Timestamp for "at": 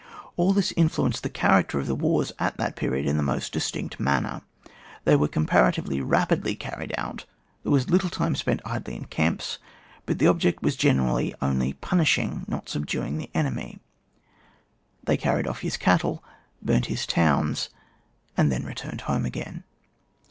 2.39-2.57